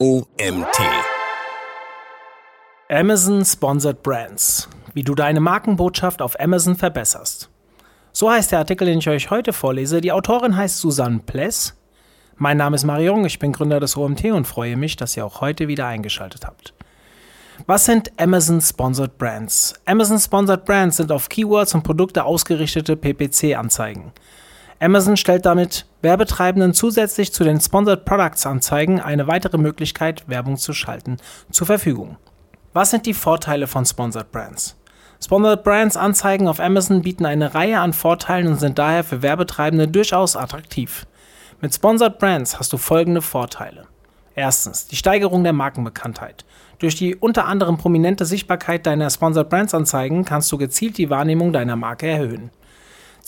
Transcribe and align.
OMT. 0.00 0.78
Amazon 2.88 3.44
Sponsored 3.44 4.00
Brands. 4.04 4.68
Wie 4.94 5.02
du 5.02 5.16
deine 5.16 5.40
Markenbotschaft 5.40 6.22
auf 6.22 6.38
Amazon 6.38 6.76
verbesserst. 6.76 7.50
So 8.12 8.30
heißt 8.30 8.52
der 8.52 8.60
Artikel, 8.60 8.86
den 8.86 9.00
ich 9.00 9.08
euch 9.08 9.32
heute 9.32 9.52
vorlese. 9.52 10.00
Die 10.00 10.12
Autorin 10.12 10.56
heißt 10.56 10.78
Susanne 10.78 11.18
Pless. 11.26 11.76
Mein 12.36 12.58
Name 12.58 12.76
ist 12.76 12.84
Marion, 12.84 13.24
ich 13.24 13.40
bin 13.40 13.50
Gründer 13.50 13.80
des 13.80 13.96
OMT 13.96 14.26
und 14.26 14.46
freue 14.46 14.76
mich, 14.76 14.94
dass 14.94 15.16
ihr 15.16 15.26
auch 15.26 15.40
heute 15.40 15.66
wieder 15.66 15.88
eingeschaltet 15.88 16.46
habt. 16.46 16.74
Was 17.66 17.84
sind 17.84 18.12
Amazon 18.20 18.60
Sponsored 18.60 19.18
Brands? 19.18 19.74
Amazon 19.84 20.20
Sponsored 20.20 20.64
Brands 20.64 20.98
sind 20.98 21.10
auf 21.10 21.28
Keywords 21.28 21.74
und 21.74 21.82
Produkte 21.82 22.22
ausgerichtete 22.22 22.94
PPC-Anzeigen. 22.94 24.12
Amazon 24.80 25.16
stellt 25.16 25.44
damit 25.44 25.86
Werbetreibenden 26.02 26.72
zusätzlich 26.72 27.32
zu 27.32 27.42
den 27.42 27.60
Sponsored 27.60 28.04
Products 28.04 28.46
Anzeigen 28.46 29.00
eine 29.00 29.26
weitere 29.26 29.58
Möglichkeit, 29.58 30.28
Werbung 30.28 30.56
zu 30.56 30.72
schalten, 30.72 31.16
zur 31.50 31.66
Verfügung. 31.66 32.16
Was 32.72 32.90
sind 32.90 33.04
die 33.06 33.14
Vorteile 33.14 33.66
von 33.66 33.84
Sponsored 33.84 34.30
Brands? 34.30 34.76
Sponsored 35.20 35.64
Brands 35.64 35.96
Anzeigen 35.96 36.46
auf 36.46 36.60
Amazon 36.60 37.02
bieten 37.02 37.26
eine 37.26 37.54
Reihe 37.54 37.80
an 37.80 37.92
Vorteilen 37.92 38.46
und 38.46 38.60
sind 38.60 38.78
daher 38.78 39.02
für 39.02 39.20
Werbetreibende 39.20 39.88
durchaus 39.88 40.36
attraktiv. 40.36 41.06
Mit 41.60 41.74
Sponsored 41.74 42.20
Brands 42.20 42.60
hast 42.60 42.72
du 42.72 42.76
folgende 42.76 43.20
Vorteile. 43.20 43.88
Erstens, 44.36 44.86
die 44.86 44.94
Steigerung 44.94 45.42
der 45.42 45.52
Markenbekanntheit. 45.52 46.44
Durch 46.78 46.94
die 46.94 47.16
unter 47.16 47.46
anderem 47.46 47.78
prominente 47.78 48.24
Sichtbarkeit 48.24 48.86
deiner 48.86 49.10
Sponsored 49.10 49.48
Brands 49.48 49.74
Anzeigen 49.74 50.24
kannst 50.24 50.52
du 50.52 50.56
gezielt 50.56 50.98
die 50.98 51.10
Wahrnehmung 51.10 51.52
deiner 51.52 51.74
Marke 51.74 52.06
erhöhen. 52.06 52.52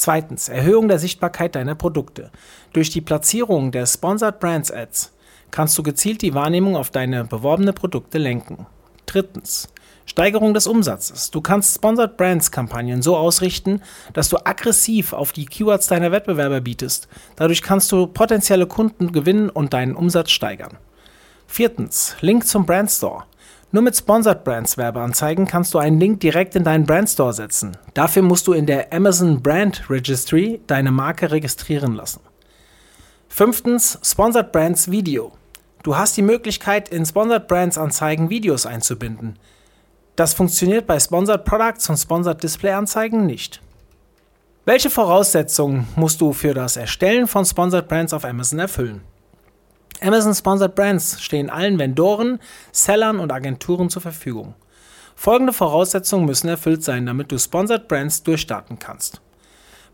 Zweitens, 0.01 0.49
Erhöhung 0.49 0.89
der 0.89 0.99
Sichtbarkeit 0.99 1.55
deiner 1.55 1.75
Produkte. 1.75 2.31
Durch 2.73 2.89
die 2.89 3.03
Platzierung 3.03 3.71
der 3.71 3.85
Sponsored 3.85 4.41
Brands 4.41 4.73
Ads 4.73 5.13
kannst 5.51 5.77
du 5.77 5.83
gezielt 5.83 6.23
die 6.23 6.33
Wahrnehmung 6.33 6.75
auf 6.75 6.89
deine 6.89 7.25
beworbene 7.25 7.75
Produkte 7.75 8.17
lenken. 8.17 8.65
Drittens, 9.05 9.69
Steigerung 10.07 10.55
des 10.55 10.67
Umsatzes. 10.67 11.31
Du 11.31 11.43
kannst 11.43 11.75
Sponsored 11.75 12.17
Brands 12.17 12.51
Kampagnen 12.51 13.03
so 13.03 13.15
ausrichten, 13.15 13.83
dass 14.15 14.31
du 14.31 14.39
aggressiv 14.39 15.13
auf 15.13 15.33
die 15.33 15.45
Keywords 15.45 15.89
deiner 15.89 16.13
Wettbewerber 16.13 16.63
bietest. 16.63 17.07
Dadurch 17.37 17.61
kannst 17.61 17.93
du 17.93 18.07
potenzielle 18.07 18.67
Kunden 18.67 19.13
gewinnen 19.13 19.51
und 19.51 19.75
deinen 19.75 19.95
Umsatz 19.95 20.31
steigern. 20.31 20.79
Viertens, 21.47 22.17
Link 22.23 22.47
zum 22.47 22.65
Brandstore. 22.65 23.25
Nur 23.73 23.83
mit 23.83 23.97
Sponsored 23.97 24.43
Brands 24.43 24.77
Werbeanzeigen 24.79 25.47
kannst 25.47 25.75
du 25.75 25.79
einen 25.79 26.01
Link 26.01 26.19
direkt 26.19 26.57
in 26.57 26.65
deinen 26.65 26.87
Brandstore 26.87 27.33
setzen. 27.33 27.77
Dafür 27.95 28.23
musst 28.23 28.49
du 28.49 28.53
in 28.53 28.67
der 28.67 28.93
Amazon 28.93 29.41
Brand 29.41 29.89
Registry 29.89 30.61
deine 30.67 30.91
Marke 30.91 31.31
registrieren 31.31 31.95
lassen. 31.95 32.21
Fünftens, 33.29 33.97
Sponsored 34.03 34.51
Brands 34.51 34.91
Video. 34.91 35.31
Du 35.85 35.97
hast 35.97 36.17
die 36.17 36.23
Möglichkeit, 36.23 36.89
in 36.89 37.07
Sponsored 37.07 37.47
Brands 37.47 37.79
Anzeigen 37.79 38.29
Videos 38.29 38.67
einzubinden. 38.67 39.39
Das 40.17 40.35
funktioniert 40.35 40.89
bei 40.89 40.99
Sponsored 40.99 41.45
Products 41.45 41.89
und 41.89 41.97
Sponsored 41.97 42.43
Display 42.43 42.73
Anzeigen 42.73 43.25
nicht. 43.25 43.63
Welche 44.65 44.91
Voraussetzungen 44.91 45.87
musst 45.95 46.21
du 46.21 46.33
für 46.33 46.55
das 46.55 46.77
Erstellen 46.77 47.29
von 47.29 47.45
Sponsored 47.45 47.87
Brands 47.87 48.13
auf 48.13 48.25
Amazon 48.25 48.59
erfüllen? 48.59 49.03
Amazon 50.03 50.35
Sponsored 50.35 50.75
Brands 50.75 51.21
stehen 51.21 51.51
allen 51.51 51.79
Vendoren, 51.79 52.39
Sellern 52.73 53.21
und 53.21 53.33
Agenturen 53.33 53.91
zur 53.91 54.03
Verfügung. 54.03 54.55
Folgende 55.15 55.53
Voraussetzungen 55.53 56.25
müssen 56.25 56.49
erfüllt 56.49 56.83
sein, 56.83 57.05
damit 57.05 57.31
du 57.31 57.39
Sponsored 57.39 57.89
Brands 57.89 58.23
durchstarten 58.23 58.79
kannst. 58.79 59.21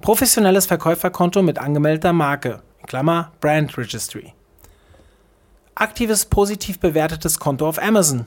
Professionelles 0.01 0.67
Verkäuferkonto 0.67 1.43
mit 1.43 1.59
angemeldeter 1.59 2.13
Marke, 2.13 2.63
Klammer 2.87 3.33
Brand 3.41 3.77
Registry. 3.77 4.33
Aktives 5.75 6.27
positiv 6.27 6.79
bewertetes 6.79 7.39
Konto 7.39 7.69
auf 7.69 7.83
Amazon. 7.83 8.27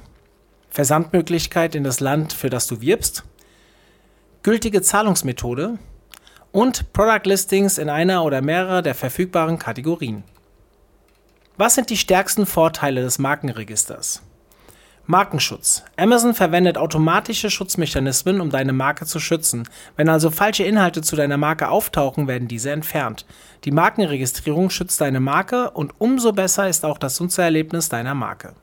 Versandmöglichkeit 0.70 1.74
in 1.74 1.84
das 1.84 2.00
Land, 2.00 2.34
für 2.34 2.50
das 2.50 2.68
du 2.68 2.82
wirbst. 2.82 3.24
Gültige 4.44 4.82
Zahlungsmethode. 4.82 5.80
Und 6.52 6.94
Product 6.94 7.26
Listings 7.26 7.78
in 7.78 7.89
einer 7.89 8.23
oder 8.23 8.42
mehrerer 8.42 8.82
der 8.82 8.95
verfügbaren 8.95 9.58
Kategorien. 9.58 10.23
Was 11.59 11.75
sind 11.75 11.89
die 11.89 11.97
stärksten 11.97 12.45
Vorteile 12.45 13.02
des 13.02 13.20
Markenregisters? 13.20 14.21
Markenschutz. 15.08 15.83
Amazon 15.97 16.33
verwendet 16.33 16.77
automatische 16.77 17.49
Schutzmechanismen, 17.49 18.39
um 18.39 18.49
deine 18.49 18.71
Marke 18.71 19.05
zu 19.05 19.20
schützen. 19.20 19.67
Wenn 19.97 20.08
also 20.08 20.31
falsche 20.31 20.64
Inhalte 20.64 21.02
zu 21.02 21.17
deiner 21.17 21.36
Marke 21.36 21.67
auftauchen, 21.67 22.30
werden 22.30 22.47
diese 22.47 22.71
entfernt. 22.71 23.25
Die 23.65 23.71
Markenregistrierung 23.71 24.70
schützt 24.70 25.02
deine 25.02 25.20
Marke 25.20 25.71
und 25.71 25.92
umso 25.97 26.31
besser 26.31 26.70
ist 26.70 26.86
auch 26.86 26.97
das 26.97 27.20
Nutzererlebnis 27.20 27.89
deiner 27.89 28.15
Marke. 28.15 28.53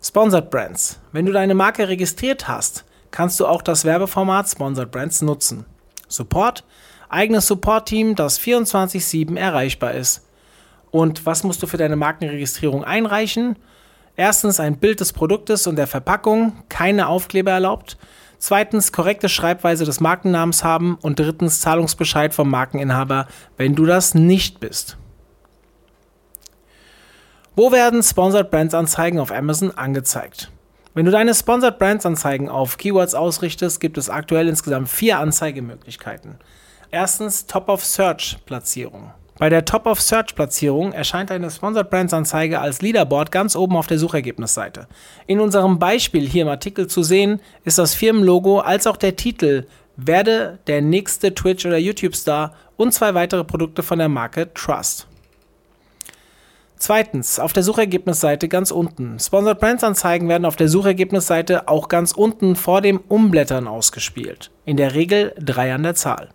Sponsored 0.00 0.50
Brands. 0.50 1.00
Wenn 1.10 1.26
du 1.26 1.32
deine 1.32 1.56
Marke 1.56 1.88
registriert 1.88 2.46
hast, 2.46 2.84
kannst 3.10 3.40
du 3.40 3.46
auch 3.48 3.60
das 3.60 3.84
Werbeformat 3.84 4.48
Sponsored 4.48 4.92
Brands 4.92 5.20
nutzen. 5.20 5.66
Support. 6.06 6.62
Eigenes 7.08 7.48
Support-Team, 7.48 8.14
das 8.14 8.38
24/7 8.38 9.36
erreichbar 9.36 9.94
ist. 9.94 10.24
Und 10.94 11.26
was 11.26 11.42
musst 11.42 11.60
du 11.60 11.66
für 11.66 11.76
deine 11.76 11.96
Markenregistrierung 11.96 12.84
einreichen? 12.84 13.56
Erstens 14.14 14.60
ein 14.60 14.76
Bild 14.76 15.00
des 15.00 15.12
Produktes 15.12 15.66
und 15.66 15.74
der 15.74 15.88
Verpackung, 15.88 16.52
keine 16.68 17.08
Aufkleber 17.08 17.50
erlaubt. 17.50 17.98
Zweitens 18.38 18.92
korrekte 18.92 19.28
Schreibweise 19.28 19.84
des 19.84 19.98
Markennamens 19.98 20.62
haben. 20.62 20.96
Und 21.02 21.18
drittens 21.18 21.60
Zahlungsbescheid 21.60 22.32
vom 22.32 22.48
Markeninhaber, 22.48 23.26
wenn 23.56 23.74
du 23.74 23.86
das 23.86 24.14
nicht 24.14 24.60
bist. 24.60 24.96
Wo 27.56 27.72
werden 27.72 28.00
Sponsored 28.00 28.52
Brands 28.52 28.74
Anzeigen 28.74 29.18
auf 29.18 29.32
Amazon 29.32 29.72
angezeigt? 29.72 30.52
Wenn 30.94 31.06
du 31.06 31.10
deine 31.10 31.34
Sponsored 31.34 31.80
Brands 31.80 32.06
Anzeigen 32.06 32.48
auf 32.48 32.76
Keywords 32.76 33.16
ausrichtest, 33.16 33.80
gibt 33.80 33.98
es 33.98 34.10
aktuell 34.10 34.46
insgesamt 34.46 34.88
vier 34.88 35.18
Anzeigemöglichkeiten. 35.18 36.36
Erstens 36.92 37.46
Top 37.46 37.68
of 37.68 37.84
Search 37.84 38.38
Platzierung. 38.46 39.12
Bei 39.36 39.48
der 39.48 39.64
Top-of-Search-Platzierung 39.64 40.92
erscheint 40.92 41.32
eine 41.32 41.50
Sponsored 41.50 41.90
Brands-Anzeige 41.90 42.60
als 42.60 42.82
Leaderboard 42.82 43.32
ganz 43.32 43.56
oben 43.56 43.76
auf 43.76 43.88
der 43.88 43.98
Suchergebnisseite. 43.98 44.86
In 45.26 45.40
unserem 45.40 45.80
Beispiel 45.80 46.28
hier 46.28 46.42
im 46.42 46.48
Artikel 46.48 46.86
zu 46.86 47.02
sehen, 47.02 47.40
ist 47.64 47.78
das 47.78 47.94
Firmenlogo 47.94 48.60
als 48.60 48.86
auch 48.86 48.96
der 48.96 49.16
Titel 49.16 49.66
Werde 49.96 50.60
der 50.68 50.82
nächste 50.82 51.34
Twitch- 51.34 51.66
oder 51.66 51.78
YouTube-Star 51.78 52.54
und 52.76 52.94
zwei 52.94 53.14
weitere 53.14 53.42
Produkte 53.42 53.82
von 53.82 53.98
der 53.98 54.08
Marke 54.08 54.54
Trust. 54.54 55.08
Zweitens, 56.76 57.40
auf 57.40 57.52
der 57.52 57.62
Suchergebnisseite 57.62 58.48
ganz 58.48 58.70
unten. 58.70 59.18
Sponsored 59.18 59.58
Brands 59.58 59.82
Anzeigen 59.82 60.28
werden 60.28 60.44
auf 60.44 60.56
der 60.56 60.68
Suchergebnisseite 60.68 61.66
auch 61.66 61.88
ganz 61.88 62.12
unten 62.12 62.54
vor 62.56 62.82
dem 62.82 62.98
Umblättern 63.08 63.66
ausgespielt. 63.66 64.50
In 64.64 64.76
der 64.76 64.94
Regel 64.94 65.34
drei 65.38 65.74
an 65.74 65.82
der 65.82 65.94
Zahl. 65.94 66.28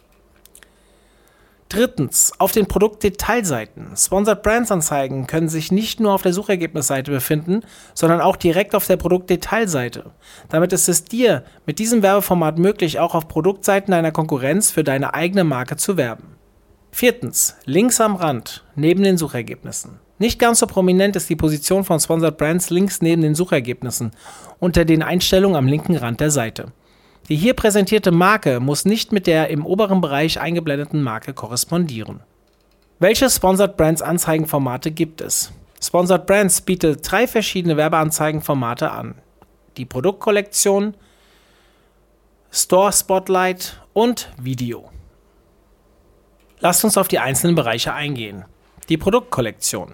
Drittens, 1.69 2.33
auf 2.39 2.51
den 2.51 2.65
Produktdetailseiten. 2.65 3.95
Sponsored 3.95 4.41
Brands 4.41 4.71
Anzeigen 4.71 5.27
können 5.27 5.49
sich 5.49 5.71
nicht 5.71 5.99
nur 5.99 6.13
auf 6.13 6.23
der 6.23 6.33
Suchergebnisseite 6.33 7.11
befinden, 7.11 7.61
sondern 7.93 8.21
auch 8.21 8.37
direkt 8.37 8.73
auf 8.73 8.87
der 8.87 8.97
Produktdetailseite. 8.97 10.09
Damit 10.49 10.73
ist 10.73 10.89
es 10.89 11.03
dir 11.03 11.43
mit 11.67 11.77
diesem 11.77 12.01
Werbeformat 12.01 12.57
möglich, 12.57 12.99
auch 12.99 13.13
auf 13.13 13.27
Produktseiten 13.27 13.91
deiner 13.91 14.11
Konkurrenz 14.11 14.71
für 14.71 14.83
deine 14.83 15.13
eigene 15.13 15.43
Marke 15.43 15.77
zu 15.77 15.95
werben. 15.95 16.35
Viertens, 16.91 17.55
links 17.65 18.01
am 18.01 18.15
Rand, 18.15 18.65
neben 18.75 19.03
den 19.03 19.19
Suchergebnissen. 19.19 19.99
Nicht 20.17 20.39
ganz 20.39 20.59
so 20.59 20.65
prominent 20.65 21.15
ist 21.15 21.29
die 21.29 21.35
Position 21.35 21.83
von 21.83 21.99
Sponsored 21.99 22.37
Brands 22.37 22.71
links 22.71 23.01
neben 23.03 23.21
den 23.21 23.35
Suchergebnissen, 23.35 24.11
unter 24.57 24.85
den 24.85 25.03
Einstellungen 25.03 25.55
am 25.55 25.67
linken 25.67 25.95
Rand 25.95 26.19
der 26.19 26.31
Seite. 26.31 26.73
Die 27.29 27.35
hier 27.35 27.53
präsentierte 27.53 28.11
Marke 28.11 28.59
muss 28.59 28.85
nicht 28.85 29.11
mit 29.11 29.27
der 29.27 29.49
im 29.49 29.63
oberen 29.63 30.01
Bereich 30.01 30.39
eingeblendeten 30.39 31.03
Marke 31.03 31.33
korrespondieren. 31.33 32.21
Welche 32.97 33.29
Sponsored 33.29 33.77
Brands 33.77 34.01
Anzeigenformate 34.01 34.89
gibt 34.89 35.21
es? 35.21 35.53
Sponsored 35.81 36.25
Brands 36.25 36.61
bietet 36.61 37.09
drei 37.09 37.27
verschiedene 37.27 37.77
Werbeanzeigenformate 37.77 38.89
an. 38.89 39.15
Die 39.77 39.85
Produktkollektion, 39.85 40.95
Store 42.51 42.91
Spotlight 42.91 43.79
und 43.93 44.31
Video. 44.41 44.89
Lasst 46.59 46.83
uns 46.83 46.97
auf 46.97 47.07
die 47.07 47.19
einzelnen 47.19 47.55
Bereiche 47.55 47.93
eingehen. 47.93 48.43
Die 48.89 48.97
Produktkollektion. 48.97 49.93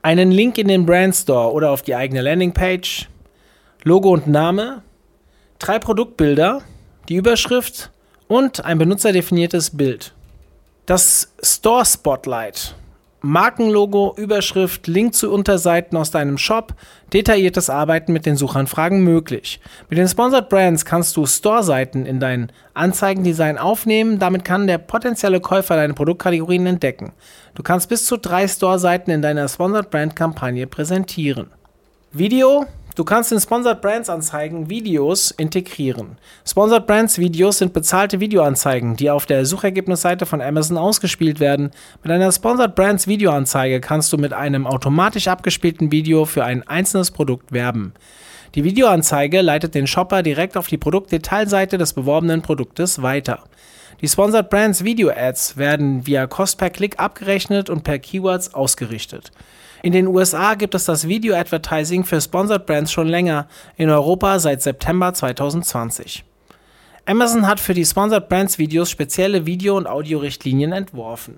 Einen 0.00 0.30
Link 0.30 0.56
in 0.56 0.68
den 0.68 0.86
Brand 0.86 1.14
Store 1.14 1.52
oder 1.52 1.70
auf 1.70 1.82
die 1.82 1.94
eigene 1.94 2.22
Landingpage, 2.22 3.08
Logo 3.84 4.10
und 4.10 4.26
Name, 4.26 4.82
drei 5.58 5.78
Produktbilder, 5.78 6.62
die 7.08 7.16
Überschrift 7.16 7.90
und 8.28 8.64
ein 8.64 8.78
benutzerdefiniertes 8.78 9.76
Bild. 9.76 10.12
Das 10.86 11.32
Store 11.42 11.84
Spotlight. 11.84 12.74
Markenlogo, 13.22 14.14
Überschrift, 14.16 14.86
Link 14.86 15.14
zu 15.14 15.32
Unterseiten 15.32 15.96
aus 15.96 16.12
deinem 16.12 16.38
Shop, 16.38 16.74
detailliertes 17.12 17.70
Arbeiten 17.70 18.12
mit 18.12 18.24
den 18.24 18.36
Suchanfragen 18.36 19.02
möglich. 19.02 19.60
Mit 19.88 19.98
den 19.98 20.06
Sponsored 20.06 20.48
Brands 20.48 20.84
kannst 20.84 21.16
du 21.16 21.26
Store-Seiten 21.26 22.06
in 22.06 22.20
dein 22.20 22.52
Anzeigendesign 22.74 23.58
aufnehmen, 23.58 24.20
damit 24.20 24.44
kann 24.44 24.68
der 24.68 24.78
potenzielle 24.78 25.40
Käufer 25.40 25.74
deine 25.74 25.94
Produktkategorien 25.94 26.66
entdecken. 26.66 27.12
Du 27.56 27.64
kannst 27.64 27.88
bis 27.88 28.06
zu 28.06 28.16
drei 28.16 28.46
Store-Seiten 28.46 29.10
in 29.10 29.22
deiner 29.22 29.48
Sponsored 29.48 29.90
Brand 29.90 30.14
Kampagne 30.14 30.68
präsentieren. 30.68 31.50
Video. 32.12 32.66
Du 32.96 33.04
kannst 33.04 33.30
in 33.30 33.38
Sponsored 33.38 33.82
Brands 33.82 34.08
Anzeigen 34.08 34.70
Videos 34.70 35.30
integrieren. 35.30 36.16
Sponsored 36.46 36.86
Brands 36.86 37.18
Videos 37.18 37.58
sind 37.58 37.74
bezahlte 37.74 38.20
Videoanzeigen, 38.20 38.96
die 38.96 39.10
auf 39.10 39.26
der 39.26 39.44
Suchergebnisseite 39.44 40.24
von 40.24 40.40
Amazon 40.40 40.78
ausgespielt 40.78 41.38
werden. 41.38 41.72
Mit 42.02 42.10
einer 42.10 42.32
Sponsored 42.32 42.74
Brands 42.74 43.06
Videoanzeige 43.06 43.82
kannst 43.82 44.14
du 44.14 44.16
mit 44.16 44.32
einem 44.32 44.66
automatisch 44.66 45.28
abgespielten 45.28 45.92
Video 45.92 46.24
für 46.24 46.44
ein 46.44 46.66
einzelnes 46.66 47.10
Produkt 47.10 47.52
werben. 47.52 47.92
Die 48.54 48.64
Videoanzeige 48.64 49.42
leitet 49.42 49.74
den 49.74 49.86
Shopper 49.86 50.22
direkt 50.22 50.56
auf 50.56 50.68
die 50.68 50.78
Produktdetailseite 50.78 51.76
des 51.76 51.92
beworbenen 51.92 52.40
Produktes 52.40 53.02
weiter. 53.02 53.44
Die 54.00 54.08
Sponsored 54.08 54.48
Brands 54.48 54.84
Video 54.84 55.10
Ads 55.10 55.58
werden 55.58 56.06
via 56.06 56.26
Cost 56.26 56.56
per 56.56 56.70
Klick 56.70 56.98
abgerechnet 56.98 57.68
und 57.68 57.84
per 57.84 57.98
Keywords 57.98 58.54
ausgerichtet. 58.54 59.32
In 59.86 59.92
den 59.92 60.08
USA 60.08 60.56
gibt 60.56 60.74
es 60.74 60.86
das 60.86 61.06
Video 61.06 61.36
Advertising 61.36 62.02
für 62.02 62.20
Sponsored 62.20 62.66
Brands 62.66 62.90
schon 62.90 63.06
länger, 63.06 63.46
in 63.76 63.88
Europa 63.88 64.40
seit 64.40 64.60
September 64.60 65.14
2020. 65.14 66.24
Amazon 67.04 67.46
hat 67.46 67.60
für 67.60 67.72
die 67.72 67.84
Sponsored 67.84 68.28
Brands 68.28 68.58
Videos 68.58 68.90
spezielle 68.90 69.46
Video- 69.46 69.76
und 69.76 69.86
Audiorichtlinien 69.86 70.72
entworfen. 70.72 71.36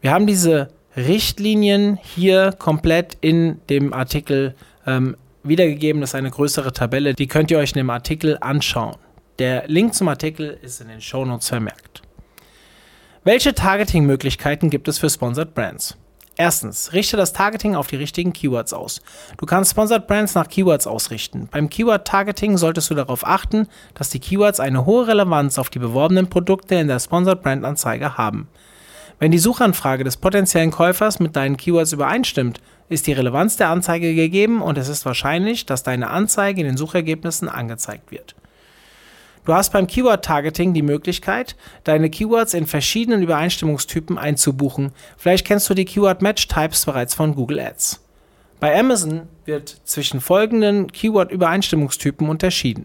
Wir 0.00 0.10
haben 0.10 0.26
diese 0.26 0.70
Richtlinien 0.96 2.00
hier 2.02 2.50
komplett 2.58 3.16
in 3.20 3.60
dem 3.70 3.92
Artikel 3.92 4.56
ähm, 4.84 5.16
wiedergegeben. 5.44 6.00
Das 6.00 6.10
ist 6.10 6.14
eine 6.16 6.32
größere 6.32 6.72
Tabelle, 6.72 7.14
die 7.14 7.28
könnt 7.28 7.52
ihr 7.52 7.58
euch 7.58 7.70
in 7.70 7.78
dem 7.78 7.90
Artikel 7.90 8.36
anschauen. 8.40 8.96
Der 9.38 9.68
Link 9.68 9.94
zum 9.94 10.08
Artikel 10.08 10.58
ist 10.60 10.80
in 10.80 10.88
den 10.88 11.00
Shownotes 11.00 11.50
vermerkt. 11.50 12.02
Welche 13.22 13.54
Targeting-Möglichkeiten 13.54 14.70
gibt 14.70 14.88
es 14.88 14.98
für 14.98 15.08
Sponsored 15.08 15.54
Brands? 15.54 15.96
Erstens, 16.40 16.92
richte 16.92 17.16
das 17.16 17.32
Targeting 17.32 17.74
auf 17.74 17.88
die 17.88 17.96
richtigen 17.96 18.32
Keywords 18.32 18.72
aus. 18.72 19.00
Du 19.38 19.44
kannst 19.44 19.72
Sponsored 19.72 20.06
Brands 20.06 20.36
nach 20.36 20.46
Keywords 20.46 20.86
ausrichten. 20.86 21.48
Beim 21.50 21.68
Keyword-Targeting 21.68 22.56
solltest 22.56 22.88
du 22.90 22.94
darauf 22.94 23.26
achten, 23.26 23.66
dass 23.94 24.10
die 24.10 24.20
Keywords 24.20 24.60
eine 24.60 24.86
hohe 24.86 25.08
Relevanz 25.08 25.58
auf 25.58 25.68
die 25.68 25.80
beworbenen 25.80 26.30
Produkte 26.30 26.76
in 26.76 26.86
der 26.86 27.00
Sponsored 27.00 27.42
Brand-Anzeige 27.42 28.16
haben. 28.16 28.46
Wenn 29.18 29.32
die 29.32 29.38
Suchanfrage 29.38 30.04
des 30.04 30.16
potenziellen 30.16 30.70
Käufers 30.70 31.18
mit 31.18 31.34
deinen 31.34 31.56
Keywords 31.56 31.92
übereinstimmt, 31.92 32.60
ist 32.88 33.08
die 33.08 33.14
Relevanz 33.14 33.56
der 33.56 33.70
Anzeige 33.70 34.14
gegeben 34.14 34.62
und 34.62 34.78
es 34.78 34.88
ist 34.88 35.04
wahrscheinlich, 35.04 35.66
dass 35.66 35.82
deine 35.82 36.08
Anzeige 36.08 36.60
in 36.60 36.68
den 36.68 36.76
Suchergebnissen 36.76 37.48
angezeigt 37.48 38.12
wird. 38.12 38.36
Du 39.48 39.54
hast 39.54 39.72
beim 39.72 39.86
Keyword-Targeting 39.86 40.74
die 40.74 40.82
Möglichkeit, 40.82 41.56
deine 41.84 42.10
Keywords 42.10 42.52
in 42.52 42.66
verschiedenen 42.66 43.22
Übereinstimmungstypen 43.22 44.18
einzubuchen. 44.18 44.92
Vielleicht 45.16 45.46
kennst 45.46 45.70
du 45.70 45.72
die 45.72 45.86
Keyword-Match-Types 45.86 46.84
bereits 46.84 47.14
von 47.14 47.34
Google 47.34 47.58
Ads. 47.58 48.04
Bei 48.60 48.78
Amazon 48.78 49.22
wird 49.46 49.80
zwischen 49.84 50.20
folgenden 50.20 50.92
Keyword-Übereinstimmungstypen 50.92 52.28
unterschieden. 52.28 52.84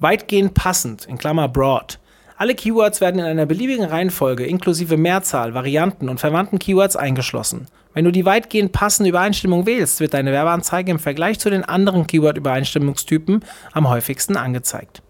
Weitgehend 0.00 0.54
passend, 0.54 1.04
in 1.04 1.18
Klammer 1.18 1.46
broad. 1.46 2.00
Alle 2.36 2.56
Keywords 2.56 3.00
werden 3.00 3.20
in 3.20 3.26
einer 3.26 3.46
beliebigen 3.46 3.84
Reihenfolge 3.84 4.44
inklusive 4.44 4.96
Mehrzahl, 4.96 5.54
Varianten 5.54 6.08
und 6.08 6.18
verwandten 6.18 6.58
Keywords 6.58 6.96
eingeschlossen. 6.96 7.68
Wenn 7.94 8.04
du 8.04 8.10
die 8.10 8.26
weitgehend 8.26 8.72
passende 8.72 9.10
Übereinstimmung 9.10 9.66
wählst, 9.66 10.00
wird 10.00 10.14
deine 10.14 10.32
Werbeanzeige 10.32 10.90
im 10.90 10.98
Vergleich 10.98 11.38
zu 11.38 11.48
den 11.48 11.62
anderen 11.62 12.08
Keyword-Übereinstimmungstypen 12.08 13.44
am 13.70 13.88
häufigsten 13.88 14.36
angezeigt. 14.36 15.02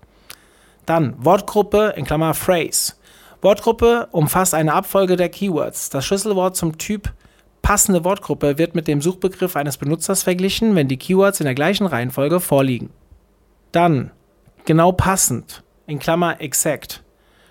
Dann 0.91 1.15
Wortgruppe 1.25 1.95
in 1.97 2.05
Klammer 2.05 2.35
Phrase. 2.35 2.95
Wortgruppe 3.43 4.09
umfasst 4.11 4.55
eine 4.55 4.75
Abfolge 4.75 5.15
der 5.15 5.29
Keywords. 5.29 5.89
Das 5.89 6.05
Schlüsselwort 6.05 6.57
zum 6.57 6.79
Typ 6.79 7.13
passende 7.63 8.05
Wortgruppe 8.05 8.59
wird 8.59 8.75
mit 8.75 8.89
dem 8.89 9.01
Suchbegriff 9.01 9.55
eines 9.55 9.77
Benutzers 9.77 10.25
verglichen, 10.25 10.75
wenn 10.75 10.89
die 10.89 10.97
Keywords 10.97 11.39
in 11.39 11.45
der 11.45 11.55
gleichen 11.55 11.87
Reihenfolge 11.87 12.41
vorliegen. 12.41 12.91
Dann 13.71 14.11
genau 14.65 14.91
passend 14.91 15.63
in 15.87 16.01
Klammer 16.01 16.41
exact. 16.41 17.05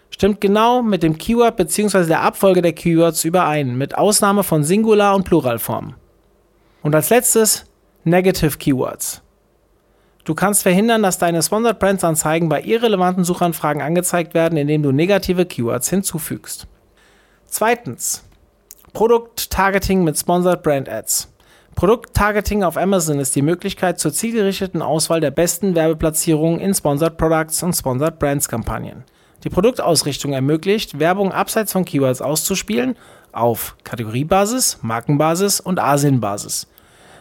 Stimmt 0.09 0.41
genau 0.41 0.83
mit 0.83 1.01
dem 1.01 1.18
Keyword 1.18 1.56
bzw. 1.56 2.07
der 2.07 2.24
Abfolge 2.24 2.62
der 2.62 2.74
Keywords 2.74 3.24
überein, 3.24 3.77
mit 3.77 3.97
Ausnahme 3.97 4.44
von 4.44 4.65
Singular- 4.65 5.15
und 5.15 5.24
Pluralformen. 5.24 5.95
Und 6.81 6.94
als 6.94 7.09
letztes 7.09 7.68
Negative 8.03 8.57
Keywords. 8.57 9.21
Du 10.25 10.36
kannst 10.36 10.63
verhindern, 10.63 11.01
dass 11.01 11.18
deine 11.18 11.42
Sponsored 11.42 11.80
Brands 11.80 12.04
Anzeigen 12.04 12.50
bei 12.50 12.62
irrelevanten 12.62 13.24
Suchanfragen 13.24 13.81
angezeigt 13.81 14.33
werden, 14.33 14.57
indem 14.57 14.83
du 14.83 14.92
negative 14.92 15.45
Keywords 15.45 15.89
hinzufügst. 15.89 16.68
Zweitens. 17.48 18.24
Produkt-Targeting 18.94 20.04
mit 20.04 20.18
Sponsored 20.18 20.63
Brand 20.63 20.89
Ads. 20.89 21.30
Produkt-Targeting 21.75 22.63
auf 22.63 22.75
Amazon 22.75 23.19
ist 23.19 23.36
die 23.36 23.42
Möglichkeit 23.42 24.00
zur 24.00 24.12
zielgerichteten 24.12 24.81
Auswahl 24.81 25.21
der 25.21 25.31
besten 25.31 25.75
Werbeplatzierungen 25.75 26.60
in 26.60 26.74
Sponsored 26.74 27.18
Products 27.18 27.63
und 27.63 27.74
Sponsored 27.74 28.19
Brands 28.19 28.50
Kampagnen. 28.50 29.04
Die 29.44 29.50
Produktausrichtung 29.50 30.33
ermöglicht, 30.33 31.00
Werbung 31.00 31.31
abseits 31.31 31.72
von 31.72 31.86
Keywords 31.86 32.22
auszuspielen 32.22 32.98
auf 33.31 33.77
Kategoriebasis, 33.83 34.80
Markenbasis 34.81 35.60
und 35.60 35.80
Asienbasis. 35.80 36.68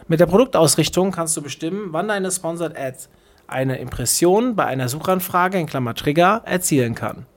Mit 0.09 0.19
der 0.19 0.25
Produktausrichtung 0.25 1.11
kannst 1.11 1.37
du 1.37 1.43
bestimmen, 1.43 1.89
wann 1.93 2.07
deine 2.07 2.31
Sponsored 2.31 2.75
Ads 2.75 3.09
eine 3.45 3.77
Impression 3.77 4.55
bei 4.55 4.65
einer 4.65 4.89
Suchanfrage 4.89 5.59
in 5.59 5.67
Klammer 5.67 5.93
Trigger 5.93 6.41
erzielen 6.45 6.95
kann. 6.95 7.27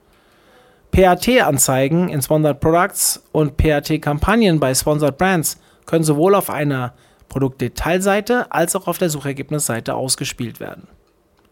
PAT-Anzeigen 0.90 2.08
in 2.08 2.22
Sponsored 2.22 2.60
Products 2.60 3.22
und 3.30 3.58
PAT-Kampagnen 3.58 4.58
bei 4.58 4.74
Sponsored 4.74 5.18
Brands 5.18 5.60
können 5.84 6.02
sowohl 6.02 6.34
auf 6.34 6.48
einer 6.48 6.94
Produktdetailseite 7.28 8.50
als 8.50 8.74
auch 8.74 8.86
auf 8.86 8.96
der 8.96 9.10
Suchergebnisseite 9.10 9.94
ausgespielt 9.94 10.58
werden. 10.58 10.88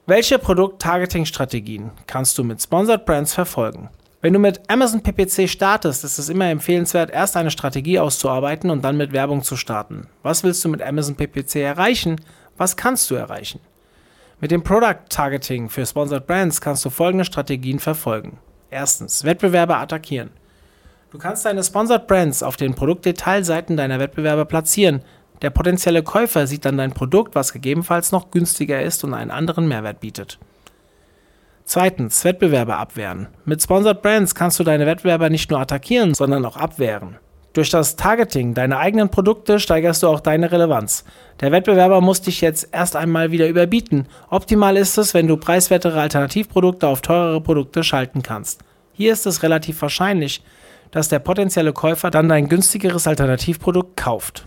Welche 0.06 0.38
Produkt-Targeting-Strategien 0.38 1.90
kannst 2.06 2.38
du 2.38 2.44
mit 2.44 2.62
Sponsored 2.62 3.04
Brands 3.04 3.34
verfolgen? 3.34 3.90
Wenn 4.22 4.34
du 4.34 4.38
mit 4.38 4.60
Amazon 4.68 5.00
PPC 5.02 5.48
startest, 5.48 6.04
ist 6.04 6.18
es 6.18 6.28
immer 6.28 6.50
empfehlenswert, 6.50 7.10
erst 7.10 7.38
eine 7.38 7.50
Strategie 7.50 7.98
auszuarbeiten 7.98 8.68
und 8.68 8.84
dann 8.84 8.98
mit 8.98 9.12
Werbung 9.12 9.42
zu 9.42 9.56
starten. 9.56 10.08
Was 10.22 10.44
willst 10.44 10.62
du 10.62 10.68
mit 10.68 10.82
Amazon 10.82 11.16
PPC 11.16 11.56
erreichen? 11.56 12.20
Was 12.58 12.76
kannst 12.76 13.10
du 13.10 13.14
erreichen? 13.14 13.60
Mit 14.38 14.50
dem 14.50 14.62
Product 14.62 15.08
Targeting 15.08 15.70
für 15.70 15.86
Sponsored 15.86 16.26
Brands 16.26 16.60
kannst 16.60 16.84
du 16.84 16.90
folgende 16.90 17.24
Strategien 17.24 17.78
verfolgen. 17.78 18.38
Erstens, 18.68 19.24
Wettbewerber 19.24 19.78
attackieren. 19.78 20.28
Du 21.10 21.16
kannst 21.16 21.46
deine 21.46 21.64
Sponsored 21.64 22.06
Brands 22.06 22.42
auf 22.42 22.58
den 22.58 22.74
Produktdetailseiten 22.74 23.78
deiner 23.78 24.00
Wettbewerber 24.00 24.44
platzieren. 24.44 25.00
Der 25.40 25.48
potenzielle 25.48 26.02
Käufer 26.02 26.46
sieht 26.46 26.66
dann 26.66 26.76
dein 26.76 26.92
Produkt, 26.92 27.34
was 27.34 27.54
gegebenenfalls 27.54 28.12
noch 28.12 28.30
günstiger 28.30 28.82
ist 28.82 29.02
und 29.02 29.14
einen 29.14 29.30
anderen 29.30 29.66
Mehrwert 29.66 30.00
bietet. 30.00 30.38
Zweitens, 31.64 32.24
Wettbewerber 32.24 32.78
abwehren. 32.78 33.28
Mit 33.44 33.62
Sponsored 33.62 34.02
Brands 34.02 34.34
kannst 34.34 34.58
du 34.58 34.64
deine 34.64 34.86
Wettbewerber 34.86 35.30
nicht 35.30 35.50
nur 35.50 35.60
attackieren, 35.60 36.14
sondern 36.14 36.44
auch 36.44 36.56
abwehren. 36.56 37.16
Durch 37.52 37.70
das 37.70 37.96
Targeting 37.96 38.54
deiner 38.54 38.78
eigenen 38.78 39.08
Produkte 39.08 39.58
steigerst 39.58 40.02
du 40.02 40.08
auch 40.08 40.20
deine 40.20 40.52
Relevanz. 40.52 41.04
Der 41.40 41.50
Wettbewerber 41.50 42.00
muss 42.00 42.22
dich 42.22 42.40
jetzt 42.40 42.68
erst 42.70 42.94
einmal 42.94 43.32
wieder 43.32 43.48
überbieten. 43.48 44.06
Optimal 44.28 44.76
ist 44.76 44.98
es, 44.98 45.14
wenn 45.14 45.26
du 45.26 45.36
preiswertere 45.36 46.00
Alternativprodukte 46.00 46.86
auf 46.86 47.00
teurere 47.00 47.40
Produkte 47.40 47.82
schalten 47.82 48.22
kannst. 48.22 48.62
Hier 48.92 49.12
ist 49.12 49.26
es 49.26 49.42
relativ 49.42 49.82
wahrscheinlich, 49.82 50.44
dass 50.92 51.08
der 51.08 51.18
potenzielle 51.18 51.72
Käufer 51.72 52.10
dann 52.10 52.28
dein 52.28 52.48
günstigeres 52.48 53.08
Alternativprodukt 53.08 53.96
kauft. 53.96 54.46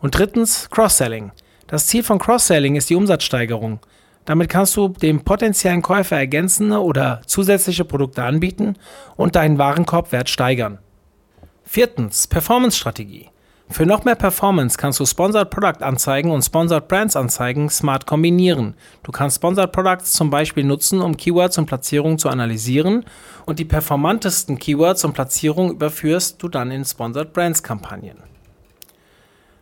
Und 0.00 0.18
drittens, 0.18 0.68
Cross-Selling. 0.70 1.32
Das 1.68 1.86
Ziel 1.86 2.02
von 2.02 2.18
Cross-Selling 2.18 2.76
ist 2.76 2.90
die 2.90 2.96
Umsatzsteigerung. 2.96 3.80
Damit 4.24 4.48
kannst 4.48 4.76
du 4.76 4.88
dem 4.88 5.24
potenziellen 5.24 5.82
Käufer 5.82 6.16
ergänzende 6.16 6.80
oder 6.80 7.22
zusätzliche 7.26 7.84
Produkte 7.84 8.22
anbieten 8.22 8.76
und 9.16 9.34
deinen 9.34 9.58
Warenkorbwert 9.58 10.28
steigern. 10.28 10.78
Viertens, 11.64 12.26
Performance-Strategie. 12.26 13.30
Für 13.72 13.86
noch 13.86 14.04
mehr 14.04 14.16
Performance 14.16 14.76
kannst 14.76 15.00
du 15.00 15.06
Sponsored 15.06 15.48
Product 15.48 15.82
Anzeigen 15.82 16.30
und 16.30 16.42
Sponsored 16.42 16.88
Brands 16.88 17.16
Anzeigen 17.16 17.70
smart 17.70 18.06
kombinieren. 18.06 18.74
Du 19.02 19.12
kannst 19.12 19.36
Sponsored 19.36 19.72
Products 19.72 20.12
zum 20.12 20.28
Beispiel 20.28 20.64
nutzen, 20.64 21.00
um 21.00 21.16
Keywords 21.16 21.56
und 21.56 21.64
Platzierungen 21.66 22.18
zu 22.18 22.28
analysieren 22.28 23.06
und 23.46 23.58
die 23.58 23.64
performantesten 23.64 24.58
Keywords 24.58 25.04
und 25.04 25.14
Platzierungen 25.14 25.72
überführst 25.72 26.42
du 26.42 26.48
dann 26.48 26.70
in 26.70 26.84
Sponsored 26.84 27.32
Brands 27.32 27.62
Kampagnen. 27.62 28.18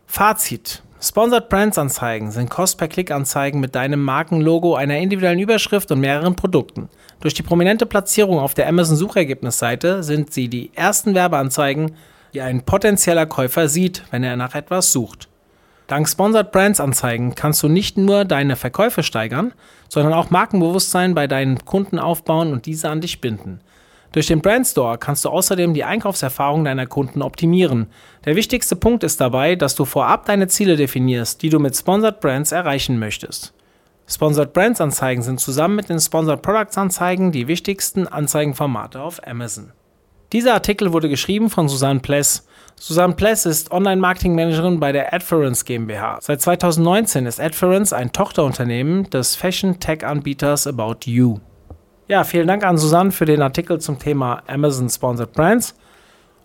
Fazit. 0.07 0.83
Sponsored 1.03 1.49
Brands 1.49 1.79
Anzeigen 1.79 2.29
sind 2.29 2.51
Cost-per-Click-Anzeigen 2.51 3.59
mit 3.59 3.73
deinem 3.73 4.03
Markenlogo, 4.03 4.75
einer 4.75 4.99
individuellen 4.99 5.39
Überschrift 5.39 5.91
und 5.91 5.99
mehreren 5.99 6.35
Produkten. 6.35 6.89
Durch 7.21 7.33
die 7.33 7.41
prominente 7.41 7.87
Platzierung 7.87 8.37
auf 8.37 8.53
der 8.53 8.67
Amazon 8.67 8.95
Suchergebnisseite 8.95 10.03
sind 10.03 10.31
sie 10.31 10.47
die 10.47 10.69
ersten 10.75 11.15
Werbeanzeigen, 11.15 11.95
die 12.35 12.41
ein 12.41 12.61
potenzieller 12.61 13.25
Käufer 13.25 13.67
sieht, 13.67 14.03
wenn 14.11 14.23
er 14.23 14.35
nach 14.35 14.53
etwas 14.53 14.91
sucht. 14.91 15.27
Dank 15.87 16.07
Sponsored 16.07 16.51
Brands 16.51 16.79
Anzeigen 16.79 17.33
kannst 17.33 17.63
du 17.63 17.67
nicht 17.67 17.97
nur 17.97 18.23
deine 18.23 18.55
Verkäufe 18.55 19.01
steigern, 19.01 19.53
sondern 19.89 20.13
auch 20.13 20.29
Markenbewusstsein 20.29 21.15
bei 21.15 21.25
deinen 21.25 21.65
Kunden 21.65 21.97
aufbauen 21.97 22.53
und 22.53 22.67
diese 22.67 22.89
an 22.89 23.01
dich 23.01 23.21
binden. 23.21 23.59
Durch 24.11 24.27
den 24.27 24.41
Brand 24.41 24.67
Store 24.67 24.97
kannst 24.97 25.23
du 25.23 25.29
außerdem 25.29 25.73
die 25.73 25.85
Einkaufserfahrung 25.85 26.65
deiner 26.65 26.85
Kunden 26.85 27.21
optimieren. 27.21 27.87
Der 28.25 28.35
wichtigste 28.35 28.75
Punkt 28.75 29.03
ist 29.03 29.21
dabei, 29.21 29.55
dass 29.55 29.75
du 29.75 29.85
vorab 29.85 30.25
deine 30.25 30.49
Ziele 30.49 30.75
definierst, 30.75 31.41
die 31.41 31.49
du 31.49 31.59
mit 31.59 31.77
Sponsored 31.77 32.19
Brands 32.19 32.51
erreichen 32.51 32.99
möchtest. 32.99 33.53
Sponsored 34.07 34.51
Brands 34.51 34.81
Anzeigen 34.81 35.21
sind 35.21 35.39
zusammen 35.39 35.77
mit 35.77 35.87
den 35.87 35.99
Sponsored 35.99 36.41
Products 36.41 36.77
Anzeigen 36.77 37.31
die 37.31 37.47
wichtigsten 37.47 38.05
Anzeigenformate 38.05 39.01
auf 39.01 39.25
Amazon. 39.25 39.71
Dieser 40.33 40.53
Artikel 40.53 40.91
wurde 40.91 41.07
geschrieben 41.07 41.49
von 41.49 41.69
Susanne 41.69 42.01
Pless. 42.01 42.45
Susanne 42.75 43.13
Pless 43.13 43.45
ist 43.45 43.71
Online-Marketing-Managerin 43.71 44.79
bei 44.81 44.91
der 44.91 45.13
Adference 45.13 45.63
GmbH. 45.63 46.19
Seit 46.21 46.41
2019 46.41 47.25
ist 47.25 47.39
Adference 47.39 47.93
ein 47.93 48.11
Tochterunternehmen 48.11 49.09
des 49.09 49.35
Fashion-Tech-Anbieters 49.35 50.67
About 50.67 51.05
You. 51.05 51.39
Ja, 52.11 52.25
vielen 52.25 52.45
Dank 52.45 52.65
an 52.65 52.77
Susanne 52.77 53.13
für 53.13 53.23
den 53.23 53.41
Artikel 53.41 53.79
zum 53.79 53.97
Thema 53.97 54.43
Amazon 54.45 54.89
Sponsored 54.89 55.31
Brands. 55.31 55.73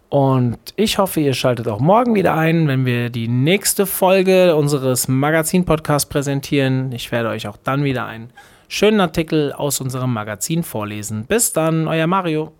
Und 0.08 0.56
ich 0.76 0.99
hoffe, 0.99 1.18
ihr 1.18 1.35
schaltet 1.35 1.66
auch 1.66 1.80
morgen 1.80 2.14
wieder 2.14 2.37
ein, 2.37 2.68
wenn 2.68 2.87
wir 2.87 3.11
die 3.11 3.26
nächste 3.26 3.85
Folge 3.85 4.54
unseres 4.54 5.08
Magazin-Podcasts 5.08 6.08
präsentieren. 6.08 6.92
Ich 6.92 7.11
werde 7.11 7.30
euch 7.30 7.49
auch 7.49 7.56
dann 7.56 7.82
wieder 7.82 8.06
einen 8.06 8.30
schönen 8.68 9.00
Artikel 9.00 9.52
aus 9.52 9.80
unserem 9.80 10.12
Magazin 10.12 10.62
vorlesen. 10.62 11.26
Bis 11.26 11.52
dann, 11.52 11.88
euer 11.88 12.06
Mario. 12.06 12.52